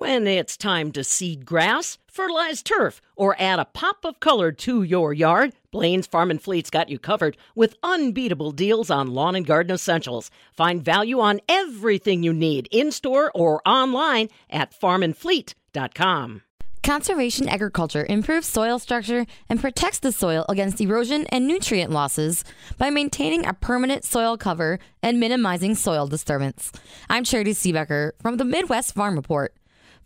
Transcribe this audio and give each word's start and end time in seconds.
When 0.00 0.26
it's 0.26 0.56
time 0.56 0.92
to 0.92 1.04
seed 1.04 1.44
grass, 1.44 1.98
fertilize 2.06 2.62
turf, 2.62 3.02
or 3.16 3.36
add 3.38 3.58
a 3.58 3.66
pop 3.66 4.06
of 4.06 4.18
color 4.18 4.50
to 4.50 4.82
your 4.82 5.12
yard, 5.12 5.52
Blain's 5.70 6.06
Farm 6.06 6.30
and 6.30 6.40
Fleet's 6.40 6.70
got 6.70 6.88
you 6.88 6.98
covered 6.98 7.36
with 7.54 7.76
unbeatable 7.82 8.52
deals 8.52 8.90
on 8.90 9.12
lawn 9.12 9.34
and 9.34 9.44
garden 9.44 9.74
essentials. 9.74 10.30
Find 10.54 10.82
value 10.82 11.20
on 11.20 11.42
everything 11.50 12.22
you 12.22 12.32
need 12.32 12.66
in 12.70 12.92
store 12.92 13.30
or 13.34 13.60
online 13.68 14.30
at 14.48 14.72
farmandfleet.com. 14.72 16.42
Conservation 16.82 17.46
agriculture 17.46 18.06
improves 18.08 18.46
soil 18.46 18.78
structure 18.78 19.26
and 19.50 19.60
protects 19.60 19.98
the 19.98 20.12
soil 20.12 20.46
against 20.48 20.80
erosion 20.80 21.26
and 21.26 21.46
nutrient 21.46 21.92
losses 21.92 22.42
by 22.78 22.88
maintaining 22.88 23.44
a 23.44 23.52
permanent 23.52 24.06
soil 24.06 24.38
cover 24.38 24.78
and 25.02 25.20
minimizing 25.20 25.74
soil 25.74 26.06
disturbance. 26.06 26.72
I'm 27.10 27.24
Charity 27.24 27.52
Seebecker 27.52 28.12
from 28.22 28.38
the 28.38 28.46
Midwest 28.46 28.94
Farm 28.94 29.14
Report. 29.14 29.54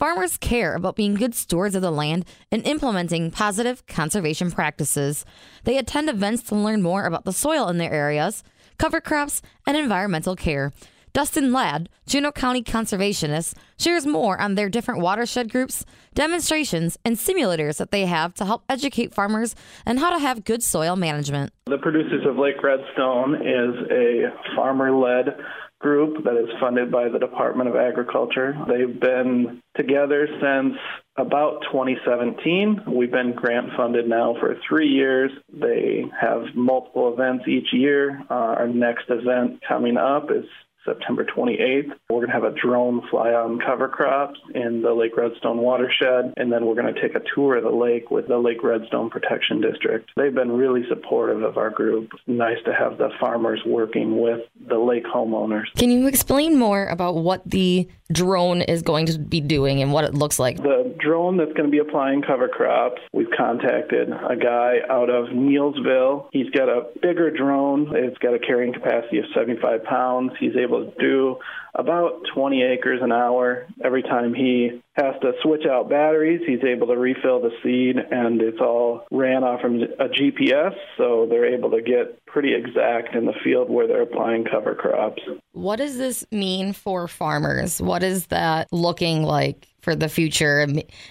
Farmers 0.00 0.38
care 0.38 0.76
about 0.76 0.96
being 0.96 1.12
good 1.12 1.34
stewards 1.34 1.74
of 1.74 1.82
the 1.82 1.90
land 1.90 2.24
and 2.50 2.66
implementing 2.66 3.30
positive 3.30 3.86
conservation 3.86 4.50
practices. 4.50 5.26
They 5.64 5.76
attend 5.76 6.08
events 6.08 6.42
to 6.44 6.54
learn 6.54 6.80
more 6.80 7.04
about 7.04 7.26
the 7.26 7.34
soil 7.34 7.68
in 7.68 7.76
their 7.76 7.92
areas, 7.92 8.42
cover 8.78 9.02
crops, 9.02 9.42
and 9.66 9.76
environmental 9.76 10.36
care. 10.36 10.72
Dustin 11.12 11.52
Ladd, 11.52 11.88
Juneau 12.06 12.30
County 12.30 12.62
conservationist, 12.62 13.54
shares 13.78 14.06
more 14.06 14.40
on 14.40 14.54
their 14.54 14.68
different 14.68 15.00
watershed 15.00 15.50
groups, 15.50 15.84
demonstrations, 16.14 16.96
and 17.04 17.16
simulators 17.16 17.78
that 17.78 17.90
they 17.90 18.06
have 18.06 18.32
to 18.34 18.44
help 18.44 18.62
educate 18.68 19.12
farmers 19.12 19.56
and 19.84 19.98
how 19.98 20.10
to 20.10 20.18
have 20.18 20.44
good 20.44 20.62
soil 20.62 20.94
management. 20.94 21.52
The 21.66 21.78
Producers 21.78 22.24
of 22.26 22.36
Lake 22.36 22.62
Redstone 22.62 23.34
is 23.36 23.90
a 23.90 24.54
farmer 24.54 24.92
led 24.92 25.36
group 25.80 26.24
that 26.24 26.36
is 26.36 26.48
funded 26.60 26.92
by 26.92 27.08
the 27.08 27.18
Department 27.18 27.68
of 27.68 27.74
Agriculture. 27.74 28.54
They've 28.68 29.00
been 29.00 29.62
together 29.76 30.28
since 30.40 30.76
about 31.16 31.62
2017. 31.72 32.82
We've 32.86 33.10
been 33.10 33.32
grant 33.32 33.70
funded 33.76 34.06
now 34.06 34.36
for 34.38 34.56
three 34.68 34.88
years. 34.88 35.32
They 35.52 36.04
have 36.20 36.54
multiple 36.54 37.12
events 37.12 37.48
each 37.48 37.72
year. 37.72 38.22
Uh, 38.30 38.34
our 38.34 38.68
next 38.68 39.04
event 39.08 39.62
coming 39.66 39.96
up 39.96 40.30
is 40.30 40.44
September 40.84 41.24
28th. 41.24 41.92
We're 42.08 42.26
going 42.26 42.28
to 42.28 42.32
have 42.32 42.44
a 42.44 42.52
drone 42.52 43.02
fly 43.10 43.30
on 43.30 43.60
cover 43.60 43.88
crops 43.88 44.38
in 44.54 44.82
the 44.82 44.92
Lake 44.92 45.16
Redstone 45.16 45.58
watershed, 45.58 46.34
and 46.36 46.52
then 46.52 46.66
we're 46.66 46.74
going 46.74 46.92
to 46.92 47.00
take 47.00 47.14
a 47.14 47.22
tour 47.34 47.56
of 47.56 47.64
the 47.64 47.70
lake 47.70 48.10
with 48.10 48.28
the 48.28 48.38
Lake 48.38 48.62
Redstone 48.62 49.10
Protection 49.10 49.60
District. 49.60 50.10
They've 50.16 50.34
been 50.34 50.52
really 50.52 50.82
supportive 50.88 51.42
of 51.42 51.56
our 51.56 51.70
group. 51.70 52.10
It's 52.14 52.22
nice 52.26 52.58
to 52.64 52.74
have 52.74 52.98
the 52.98 53.10
farmers 53.18 53.60
working 53.66 54.20
with 54.20 54.40
the 54.68 54.78
lake 54.78 55.04
homeowners. 55.04 55.64
Can 55.76 55.90
you 55.90 56.06
explain 56.06 56.58
more 56.58 56.86
about 56.86 57.16
what 57.16 57.42
the 57.44 57.88
drone 58.12 58.62
is 58.62 58.82
going 58.82 59.06
to 59.06 59.18
be 59.18 59.40
doing 59.40 59.82
and 59.82 59.92
what 59.92 60.04
it 60.04 60.14
looks 60.14 60.38
like? 60.38 60.56
The 60.56 60.94
drone 60.98 61.36
that's 61.36 61.52
going 61.52 61.64
to 61.66 61.70
be 61.70 61.78
applying 61.78 62.22
cover 62.22 62.48
crops, 62.48 63.00
we've 63.12 63.30
contacted 63.36 64.08
a 64.10 64.36
guy 64.36 64.78
out 64.88 65.10
of 65.10 65.26
Neillsville. 65.26 66.28
He's 66.32 66.50
got 66.50 66.68
a 66.68 66.86
bigger 67.00 67.30
drone. 67.30 67.94
It's 67.94 68.18
got 68.18 68.34
a 68.34 68.38
carrying 68.38 68.72
capacity 68.72 69.18
of 69.18 69.24
75 69.34 69.84
pounds. 69.84 70.32
He's 70.38 70.56
able 70.56 70.69
to 70.78 70.92
do 70.98 71.36
about 71.74 72.22
20 72.34 72.62
acres 72.62 73.00
an 73.02 73.12
hour. 73.12 73.66
Every 73.82 74.02
time 74.02 74.34
he 74.34 74.80
has 74.94 75.14
to 75.22 75.32
switch 75.42 75.66
out 75.70 75.88
batteries, 75.88 76.40
he's 76.46 76.64
able 76.64 76.86
to 76.88 76.96
refill 76.96 77.40
the 77.40 77.50
seed, 77.62 77.96
and 77.96 78.40
it's 78.40 78.60
all 78.60 79.04
ran 79.10 79.44
off 79.44 79.60
from 79.60 79.82
a 79.82 80.08
GPS, 80.08 80.74
so 80.96 81.26
they're 81.28 81.54
able 81.54 81.70
to 81.70 81.82
get 81.82 82.24
pretty 82.26 82.54
exact 82.54 83.14
in 83.14 83.26
the 83.26 83.34
field 83.44 83.70
where 83.70 83.86
they're 83.86 84.02
applying 84.02 84.44
cover 84.44 84.74
crops. 84.74 85.22
What 85.52 85.76
does 85.76 85.98
this 85.98 86.24
mean 86.32 86.72
for 86.72 87.06
farmers? 87.08 87.80
What 87.80 88.02
is 88.02 88.26
that 88.26 88.68
looking 88.72 89.22
like 89.22 89.68
for 89.80 89.94
the 89.94 90.08
future? 90.08 90.66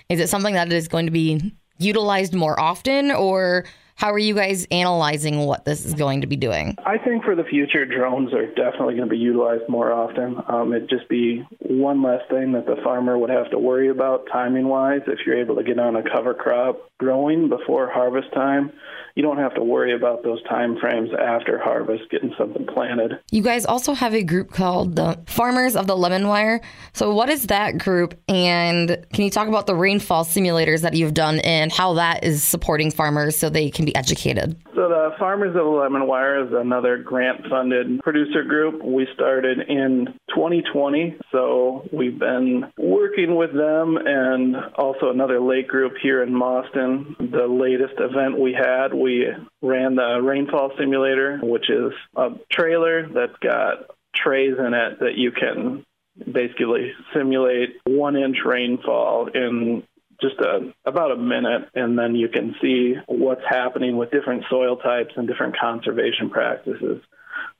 Is 0.09 0.19
it 0.19 0.29
something 0.29 0.55
that 0.55 0.71
is 0.71 0.87
going 0.87 1.05
to 1.05 1.11
be 1.11 1.53
utilized 1.77 2.33
more 2.33 2.59
often, 2.59 3.11
or 3.11 3.65
how 3.99 4.13
are 4.13 4.19
you 4.19 4.33
guys 4.33 4.65
analyzing 4.71 5.39
what 5.39 5.65
this 5.65 5.85
is 5.85 5.93
going 5.93 6.21
to 6.21 6.27
be 6.27 6.37
doing? 6.37 6.73
I 6.85 6.97
think 6.97 7.25
for 7.25 7.35
the 7.35 7.43
future, 7.43 7.85
drones 7.85 8.33
are 8.33 8.47
definitely 8.47 8.95
going 8.95 9.09
to 9.09 9.13
be 9.13 9.17
utilized 9.17 9.67
more 9.67 9.91
often. 9.91 10.37
Um, 10.47 10.73
it'd 10.73 10.89
just 10.89 11.09
be 11.09 11.45
one 11.59 12.01
less 12.01 12.21
thing 12.29 12.53
that 12.53 12.65
the 12.65 12.77
farmer 12.81 13.17
would 13.17 13.29
have 13.29 13.51
to 13.51 13.59
worry 13.59 13.89
about 13.89 14.25
timing 14.31 14.69
wise. 14.69 15.01
If 15.05 15.19
you're 15.25 15.37
able 15.37 15.57
to 15.57 15.63
get 15.63 15.77
on 15.79 15.97
a 15.97 16.09
cover 16.09 16.33
crop 16.33 16.79
growing 16.97 17.49
before 17.49 17.89
harvest 17.89 18.31
time, 18.33 18.71
you 19.15 19.23
don't 19.23 19.37
have 19.37 19.53
to 19.55 19.63
worry 19.63 19.93
about 19.93 20.23
those 20.23 20.41
time 20.43 20.77
frames 20.79 21.09
after 21.13 21.59
harvest 21.59 22.09
getting 22.09 22.33
something 22.37 22.65
planted. 22.67 23.19
You 23.31 23.41
guys 23.41 23.65
also 23.65 23.93
have 23.93 24.13
a 24.13 24.23
group 24.23 24.51
called 24.51 24.95
the 24.95 25.19
Farmers 25.27 25.75
of 25.75 25.87
the 25.87 25.95
Lemonweir. 25.95 26.61
So, 26.93 27.13
what 27.13 27.29
is 27.29 27.47
that 27.47 27.77
group? 27.77 28.17
And 28.29 29.05
can 29.11 29.25
you 29.25 29.29
talk 29.29 29.49
about 29.49 29.67
the 29.67 29.75
rainfall 29.75 30.23
simulators 30.23 30.83
that 30.83 30.93
you've 30.93 31.13
done 31.13 31.39
and 31.39 31.69
how 31.69 31.95
that 31.95 32.23
is 32.23 32.43
supporting 32.43 32.91
farmers 32.91 33.37
so 33.37 33.49
they 33.49 33.69
can 33.69 33.88
educated? 33.95 34.55
So, 34.75 34.89
the 34.89 35.11
Farmers 35.19 35.55
of 35.55 35.63
Lemonweir 35.63 36.47
is 36.47 36.53
another 36.53 36.97
grant 36.97 37.45
funded 37.49 37.99
producer 38.01 38.43
group. 38.43 38.83
We 38.83 39.07
started 39.13 39.59
in 39.67 40.07
2020. 40.29 41.17
So, 41.31 41.87
we've 41.91 42.17
been 42.17 42.71
working 42.77 43.35
with 43.35 43.53
them 43.53 43.97
and 43.97 44.55
also 44.75 45.09
another 45.09 45.39
lake 45.39 45.67
group 45.67 45.93
here 46.01 46.23
in 46.23 46.29
Mauston. 46.29 47.31
The 47.31 47.47
latest 47.47 47.99
event 47.99 48.39
we 48.39 48.53
had, 48.53 48.93
we 48.93 49.27
ran 49.61 49.95
the 49.95 50.19
rainfall 50.21 50.71
simulator, 50.77 51.39
which 51.41 51.69
is 51.69 51.91
a 52.15 52.29
trailer 52.51 53.07
that's 53.07 53.37
got 53.41 53.91
trays 54.15 54.55
in 54.57 54.73
it 54.73 54.99
that 54.99 55.15
you 55.15 55.31
can 55.31 55.85
basically 56.31 56.91
simulate 57.13 57.75
one 57.85 58.15
inch 58.15 58.37
rainfall 58.45 59.27
in 59.33 59.83
just 60.21 60.39
a, 60.39 60.73
about 60.85 61.11
a 61.11 61.17
minute, 61.17 61.69
and 61.73 61.97
then 61.97 62.15
you 62.15 62.27
can 62.27 62.55
see 62.61 62.95
what's 63.07 63.43
happening 63.47 63.97
with 63.97 64.11
different 64.11 64.43
soil 64.49 64.77
types 64.77 65.13
and 65.15 65.27
different 65.27 65.57
conservation 65.57 66.29
practices. 66.29 67.01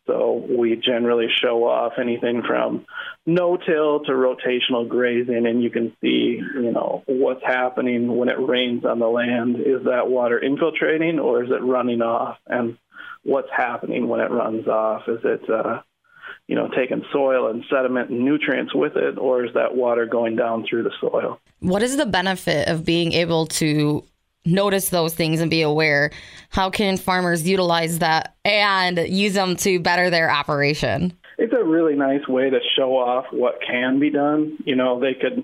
So 0.08 0.44
we 0.50 0.76
generally 0.76 1.28
show 1.42 1.66
off 1.66 1.94
anything 2.00 2.42
from 2.42 2.86
no-till 3.28 4.00
to 4.06 4.12
rotational 4.12 4.88
grazing, 4.88 5.46
and 5.46 5.62
you 5.62 5.70
can 5.70 5.96
see, 6.02 6.42
you 6.42 6.72
know, 6.72 7.04
what's 7.06 7.44
happening 7.44 8.18
when 8.18 8.28
it 8.28 8.40
rains 8.40 8.86
on 8.86 8.98
the 8.98 9.08
land. 9.08 9.58
Is 9.58 9.86
that 9.86 10.10
water 10.10 10.40
infiltrating 10.40 11.20
or 11.20 11.44
is 11.44 11.52
it 11.52 11.62
running 11.64 12.02
off? 12.02 12.38
And 12.48 12.78
what's 13.24 13.52
happening 13.56 14.08
when 14.08 14.20
it 14.20 14.32
runs 14.32 14.68
off? 14.68 15.04
Is 15.08 15.20
it, 15.24 15.48
uh, 15.48 15.82
you 16.50 16.56
know, 16.56 16.68
taking 16.76 17.06
soil 17.14 17.48
and 17.48 17.64
sediment 17.70 18.10
and 18.10 18.26
nutrients 18.26 18.74
with 18.74 18.96
it, 18.96 19.20
or 19.20 19.46
is 19.46 19.54
that 19.54 19.76
water 19.76 20.08
going 20.08 20.36
down 20.36 20.66
through 20.68 20.82
the 20.82 20.92
soil? 21.00 21.40
What 21.60 21.84
is 21.84 21.96
the 21.96 22.08
benefit 22.08 22.68
of 22.68 22.84
being 22.84 23.14
able 23.14 23.46
to 23.48 24.04
notice 24.46 24.90
those 24.90 25.14
things 25.14 25.42
and 25.42 25.52
be 25.52 25.62
aware. 25.62 26.10
How 26.50 26.70
can 26.70 26.96
farmers 26.96 27.48
utilize 27.48 28.00
that 28.00 28.36
and 28.46 28.98
use 28.98 29.34
them 29.34 29.58
to 29.58 29.80
better 29.80 30.10
their 30.10 30.32
operation? 30.32 31.14
It's 31.38 31.54
a 31.54 31.64
really 31.64 31.96
nice 31.96 32.26
way 32.28 32.50
to 32.50 32.60
show 32.76 32.98
off 32.98 33.26
what 33.32 33.60
can 33.62 34.00
be 34.00 34.10
done. 34.10 34.58
You 34.66 34.78
know, 34.78 35.00
they 35.00 35.14
could 35.14 35.44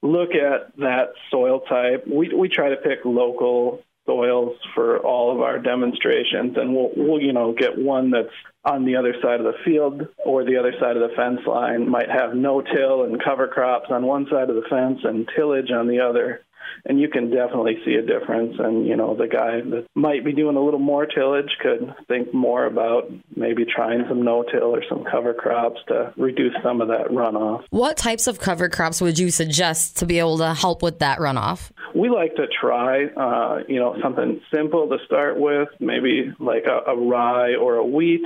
look 0.00 0.30
at 0.30 0.74
that 0.78 1.12
soil 1.30 1.60
type. 1.60 2.06
We 2.06 2.32
we 2.32 2.48
try 2.48 2.70
to 2.70 2.76
pick 2.76 3.00
local 3.04 3.82
soils 4.06 4.56
for 4.74 4.98
all 4.98 5.32
of 5.32 5.40
our 5.40 5.58
demonstrations 5.58 6.56
and 6.56 6.74
we'll, 6.74 6.90
we'll 6.96 7.20
you 7.20 7.32
know 7.32 7.52
get 7.52 7.76
one 7.76 8.10
that's 8.10 8.28
on 8.64 8.84
the 8.84 8.96
other 8.96 9.14
side 9.22 9.40
of 9.40 9.46
the 9.46 9.58
field 9.64 10.06
or 10.24 10.44
the 10.44 10.56
other 10.56 10.72
side 10.80 10.96
of 10.96 11.08
the 11.08 11.14
fence 11.16 11.40
line 11.46 11.88
might 11.88 12.10
have 12.10 12.34
no 12.34 12.60
till 12.60 13.04
and 13.04 13.22
cover 13.22 13.48
crops 13.48 13.86
on 13.90 14.06
one 14.06 14.26
side 14.30 14.50
of 14.50 14.56
the 14.56 14.68
fence 14.68 14.98
and 15.04 15.28
tillage 15.36 15.70
on 15.70 15.86
the 15.86 16.00
other 16.00 16.42
and 16.84 17.00
you 17.00 17.08
can 17.08 17.30
definitely 17.30 17.76
see 17.84 17.94
a 17.94 18.02
difference. 18.02 18.56
And 18.58 18.86
you 18.86 18.96
know, 18.96 19.14
the 19.14 19.26
guy 19.26 19.60
that 19.60 19.86
might 19.94 20.24
be 20.24 20.32
doing 20.32 20.56
a 20.56 20.62
little 20.62 20.80
more 20.80 21.06
tillage 21.06 21.50
could 21.60 21.94
think 22.08 22.32
more 22.32 22.64
about 22.64 23.10
maybe 23.36 23.64
trying 23.64 24.04
some 24.08 24.22
no-till 24.22 24.74
or 24.74 24.82
some 24.88 25.04
cover 25.10 25.34
crops 25.34 25.80
to 25.88 26.12
reduce 26.16 26.54
some 26.62 26.80
of 26.80 26.88
that 26.88 27.08
runoff. 27.08 27.64
What 27.70 27.96
types 27.96 28.26
of 28.26 28.40
cover 28.40 28.68
crops 28.68 29.00
would 29.00 29.18
you 29.18 29.30
suggest 29.30 29.98
to 29.98 30.06
be 30.06 30.18
able 30.18 30.38
to 30.38 30.54
help 30.54 30.82
with 30.82 31.00
that 31.00 31.18
runoff? 31.18 31.70
We 32.00 32.08
like 32.08 32.34
to 32.36 32.46
try, 32.46 33.04
uh, 33.04 33.58
you 33.68 33.78
know, 33.78 33.94
something 34.02 34.40
simple 34.54 34.88
to 34.88 34.96
start 35.04 35.38
with, 35.38 35.68
maybe 35.80 36.32
like 36.38 36.64
a, 36.64 36.92
a 36.92 36.96
rye 36.96 37.56
or 37.56 37.74
a 37.74 37.84
wheat. 37.84 38.24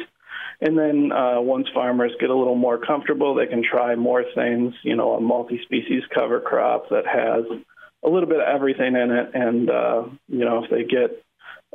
And 0.61 0.79
then 0.79 1.11
uh, 1.11 1.41
once 1.41 1.67
farmers 1.75 2.13
get 2.21 2.31
a 2.31 2.37
little 2.37 2.55
more 2.55 2.79
comfortable, 2.79 3.35
they 3.35 3.47
can 3.47 3.65
try 3.69 3.97
more 3.97 4.23
things, 4.33 4.75
you 4.85 4.95
know, 4.95 5.15
a 5.15 5.21
multi-species 5.21 6.05
cover 6.15 6.41
crop 6.41 6.91
that 6.91 7.05
has 7.05 7.45
a 8.05 8.09
little 8.09 8.29
bit 8.29 8.39
of 8.39 8.47
everything 8.47 8.95
in 8.95 9.11
it. 9.11 9.31
And, 9.35 9.69
uh, 9.69 10.05
you 10.29 10.45
know, 10.45 10.63
if 10.63 10.71
they 10.71 10.85
get 10.85 11.25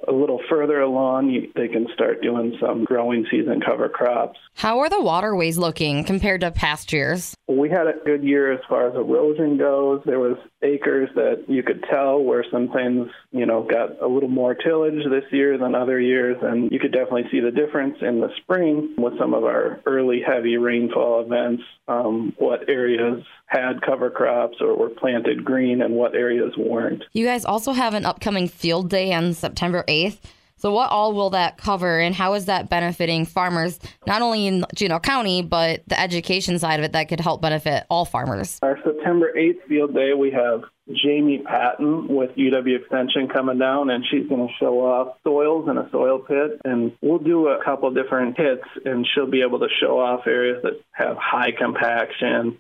a 0.08 0.14
little 0.14 0.40
further 0.50 0.80
along, 0.80 1.30
you, 1.30 1.52
they 1.56 1.68
can 1.68 1.88
start 1.94 2.22
doing 2.22 2.56
some 2.62 2.86
growing 2.86 3.26
season 3.30 3.60
cover 3.60 3.90
crops. 3.90 4.40
How 4.56 4.80
are 4.80 4.90
the 4.90 5.02
waterways 5.02 5.58
looking 5.58 6.06
compared 6.06 6.40
to 6.42 6.52
past 6.52 6.94
years? 6.94 7.36
We 7.50 7.70
had 7.70 7.88
a 7.88 7.94
good 8.06 8.24
year 8.24 8.54
as 8.54 8.62
far 8.70 8.88
as 8.88 8.96
erosion 8.96 9.58
goes. 9.58 10.02
There 10.06 10.20
was 10.20 10.38
acres 10.62 11.10
that 11.16 11.46
you 11.48 11.64
could 11.64 11.84
tell 11.90 12.22
where 12.22 12.44
some 12.52 12.70
things, 12.70 13.10
you 13.32 13.46
know, 13.46 13.64
got 13.64 14.02
a 14.02 14.08
little 14.08 14.30
more 14.30 14.54
tillage 14.54 15.04
this 15.10 15.24
year 15.32 15.58
than 15.58 15.76
other 15.76 16.00
years, 16.00 16.38
and 16.42 16.72
you 16.72 16.80
could 16.80 16.92
definitely 16.92 17.30
see 17.32 17.40
the 17.40 17.52
difference 17.52 17.98
in 18.02 18.20
the 18.20 18.30
spring 18.38 18.96
with 18.98 19.18
some 19.18 19.34
of 19.34 19.44
our 19.44 19.80
early 19.86 20.22
heavy 20.26 20.58
rainfall 20.58 21.22
events. 21.22 21.64
Um, 21.88 22.34
what 22.38 22.70
areas 22.70 23.24
had 23.46 23.82
cover 23.82 24.12
crops 24.12 24.58
or 24.62 24.76
were 24.76 24.90
planted 24.90 25.44
green 25.44 25.82
and 25.82 25.96
what 25.96 26.14
areas 26.14 26.54
weren't. 26.56 27.04
You 27.14 27.26
guys 27.26 27.46
also 27.46 27.72
have 27.72 27.94
an 27.94 28.06
upcoming 28.06 28.48
field 28.48 28.90
day 28.90 29.12
on 29.14 29.34
September 29.34 29.84
8th. 29.88 30.20
So, 30.60 30.74
what 30.74 30.90
all 30.90 31.14
will 31.14 31.30
that 31.30 31.58
cover, 31.58 32.00
and 32.00 32.14
how 32.14 32.34
is 32.34 32.46
that 32.46 32.70
benefiting 32.70 33.26
farmers, 33.26 33.80
not 34.06 34.22
only 34.22 34.46
in 34.46 34.66
Juneau 34.76 35.00
County, 35.00 35.42
but 35.42 35.84
the 35.88 35.98
education 35.98 36.60
side 36.60 36.80
of 36.80 36.84
it 36.84 36.92
that 36.92 37.08
could 37.08 37.22
help 37.22 37.42
benefit 37.42 37.86
all 37.90 38.04
farmers? 38.04 38.60
Our 38.62 38.78
September 38.84 39.32
8th 39.38 39.64
field 39.70 39.94
day, 39.94 40.14
we 40.14 40.32
have 40.32 40.64
Jamie 40.92 41.38
Patton 41.46 42.08
with 42.08 42.32
UW 42.36 42.82
Extension 42.82 43.30
coming 43.30 43.58
down, 43.58 43.90
and 43.90 44.04
she's 44.10 44.28
going 44.28 44.48
to 44.48 44.54
show 44.60 44.80
off 44.80 45.18
soils 45.24 45.70
in 45.70 45.78
a 45.78 45.90
soil 45.92 46.20
pit. 46.20 46.60
And 46.66 46.92
we'll 47.02 47.20
do 47.20 47.48
a 47.48 47.64
couple 47.64 47.92
different 47.92 48.38
hits, 48.38 48.68
and 48.84 49.08
she'll 49.14 49.30
be 49.30 49.42
able 49.42 49.60
to 49.60 49.68
show 49.80 50.00
off 50.00 50.28
areas 50.28 50.62
that 50.64 50.82
have 50.92 51.16
high 51.18 51.52
compaction, 51.52 52.58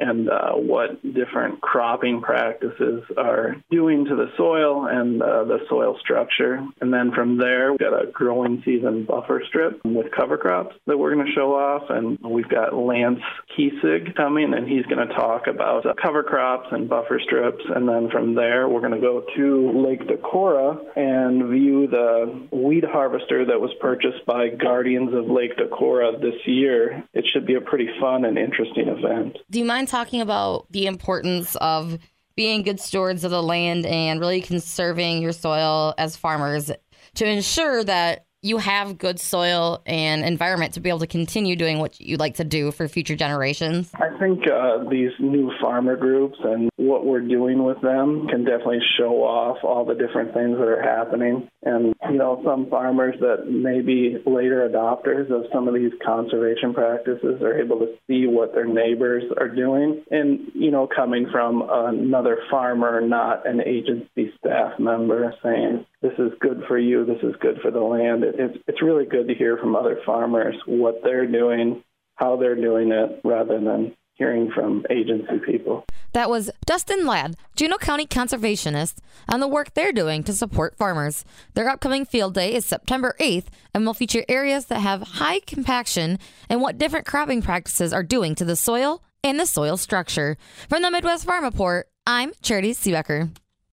and 0.00 0.28
uh, 0.28 0.52
what 0.52 1.02
different 1.02 1.60
cropping 1.60 2.22
practices 2.22 3.02
are 3.16 3.56
doing 3.70 4.06
to 4.06 4.16
the 4.16 4.30
soil 4.36 4.86
and 4.86 5.22
uh, 5.22 5.44
the 5.44 5.58
soil 5.68 5.96
structure. 6.00 6.66
And 6.80 6.92
then 6.92 7.12
from 7.12 7.36
there, 7.36 7.72
we've 7.72 7.80
got 7.80 7.92
a 7.92 8.10
growing 8.10 8.62
season 8.64 9.04
buffer 9.04 9.42
strip 9.46 9.80
with 9.84 10.06
cover 10.16 10.38
crops 10.38 10.74
that 10.86 10.98
we're 10.98 11.14
going 11.14 11.26
to 11.26 11.32
show 11.32 11.54
off. 11.54 11.90
And 11.90 12.18
we've 12.20 12.48
got 12.48 12.74
Lance 12.74 13.20
Klessig 13.56 14.16
coming, 14.16 14.54
and 14.54 14.66
he's 14.66 14.86
going 14.86 15.06
to 15.06 15.14
talk 15.14 15.46
about 15.46 15.84
uh, 15.84 15.94
cover 16.00 16.22
crops 16.22 16.68
and 16.72 16.88
buffer 16.88 17.20
strips. 17.22 17.64
And 17.74 17.88
then 17.88 18.10
from 18.10 18.34
there, 18.34 18.68
we're 18.68 18.80
going 18.80 18.94
to 18.94 19.00
go 19.00 19.24
to 19.36 19.86
Lake 19.86 20.02
Decorah 20.06 20.96
and 20.96 21.50
view 21.50 21.86
the 21.86 22.48
weed 22.50 22.84
harvester 22.84 23.44
that 23.46 23.60
was 23.60 23.70
purchased 23.80 24.24
by 24.26 24.48
Guardians 24.48 25.12
of 25.14 25.26
Lake 25.26 25.56
Decorah 25.56 26.20
this 26.20 26.46
year. 26.46 27.04
It 27.12 27.26
should 27.32 27.46
be 27.46 27.54
a 27.54 27.60
pretty 27.60 27.88
fun 28.00 28.24
and 28.24 28.38
interesting 28.38 28.88
event. 28.88 29.36
Do 29.50 29.58
you 29.58 29.64
mind? 29.64 29.89
Talking 29.90 30.20
about 30.20 30.66
the 30.70 30.86
importance 30.86 31.56
of 31.56 31.98
being 32.36 32.62
good 32.62 32.80
stewards 32.80 33.24
of 33.24 33.30
the 33.30 33.42
land 33.42 33.84
and 33.84 34.20
really 34.20 34.40
conserving 34.40 35.20
your 35.20 35.32
soil 35.32 35.94
as 35.98 36.16
farmers 36.16 36.70
to 37.14 37.26
ensure 37.26 37.84
that 37.84 38.26
you 38.42 38.56
have 38.56 38.96
good 38.96 39.20
soil 39.20 39.82
and 39.84 40.24
environment 40.24 40.74
to 40.74 40.80
be 40.80 40.88
able 40.88 41.00
to 41.00 41.06
continue 41.06 41.56
doing 41.56 41.78
what 41.78 42.00
you 42.00 42.16
like 42.16 42.36
to 42.36 42.44
do 42.44 42.72
for 42.72 42.88
future 42.88 43.14
generations? 43.14 43.90
I 43.94 44.16
think 44.18 44.40
uh, 44.50 44.88
these 44.88 45.10
new 45.18 45.52
farmer 45.60 45.96
groups 45.96 46.38
and 46.42 46.70
what 46.76 47.04
we're 47.04 47.20
doing 47.20 47.64
with 47.64 47.80
them 47.82 48.28
can 48.28 48.44
definitely 48.44 48.80
show 48.98 49.22
off 49.22 49.58
all 49.62 49.84
the 49.84 49.94
different 49.94 50.32
things 50.32 50.56
that 50.56 50.68
are 50.68 50.82
happening. 50.82 51.48
And, 51.62 51.94
you 52.10 52.16
know, 52.16 52.40
some 52.42 52.70
farmers 52.70 53.16
that 53.20 53.50
may 53.50 53.82
be 53.82 54.16
later 54.24 54.66
adopters 54.68 55.30
of 55.30 55.44
some 55.52 55.68
of 55.68 55.74
these 55.74 55.92
conservation 56.04 56.72
practices 56.72 57.42
are 57.42 57.60
able 57.60 57.78
to 57.80 57.94
see 58.06 58.26
what 58.26 58.54
their 58.54 58.66
neighbors 58.66 59.24
are 59.38 59.48
doing. 59.48 60.02
And, 60.10 60.50
you 60.54 60.70
know, 60.70 60.88
coming 60.88 61.26
from 61.30 61.62
another 61.68 62.38
farmer, 62.50 63.02
not 63.02 63.46
an 63.46 63.60
agency 63.60 64.32
staff 64.38 64.78
member, 64.78 65.34
saying, 65.42 65.84
this 66.02 66.12
is 66.18 66.32
good 66.40 66.62
for 66.66 66.78
you, 66.78 67.04
this 67.04 67.22
is 67.22 67.34
good 67.40 67.58
for 67.60 67.70
the 67.70 67.80
land. 67.80 68.24
It, 68.24 68.36
it's, 68.38 68.58
it's 68.66 68.82
really 68.82 69.04
good 69.04 69.28
to 69.28 69.34
hear 69.34 69.56
from 69.56 69.76
other 69.76 69.98
farmers 70.06 70.56
what 70.66 71.00
they're 71.02 71.26
doing, 71.26 71.82
how 72.16 72.36
they're 72.36 72.56
doing 72.56 72.90
it, 72.92 73.20
rather 73.24 73.60
than 73.60 73.94
hearing 74.14 74.50
from 74.54 74.84
agency 74.90 75.38
people. 75.44 75.84
That 76.12 76.28
was 76.28 76.50
Dustin 76.66 77.06
Ladd, 77.06 77.36
Juneau 77.56 77.78
County 77.78 78.06
conservationist, 78.06 78.96
on 79.28 79.40
the 79.40 79.48
work 79.48 79.72
they're 79.72 79.92
doing 79.92 80.22
to 80.24 80.32
support 80.32 80.76
farmers. 80.76 81.24
Their 81.54 81.68
upcoming 81.68 82.04
field 82.04 82.34
day 82.34 82.54
is 82.54 82.66
September 82.66 83.14
8th 83.18 83.46
and 83.72 83.86
will 83.86 83.94
feature 83.94 84.24
areas 84.28 84.66
that 84.66 84.80
have 84.80 85.02
high 85.02 85.40
compaction 85.40 86.18
and 86.48 86.60
what 86.60 86.78
different 86.78 87.06
cropping 87.06 87.40
practices 87.40 87.92
are 87.92 88.02
doing 88.02 88.34
to 88.34 88.44
the 88.44 88.56
soil 88.56 89.02
and 89.22 89.38
the 89.38 89.46
soil 89.46 89.76
structure. 89.76 90.36
From 90.68 90.82
the 90.82 90.90
Midwest 90.90 91.24
Farm 91.24 91.44
Report, 91.44 91.88
I'm 92.06 92.32
Charity 92.42 92.72
Seebecker. 92.72 93.30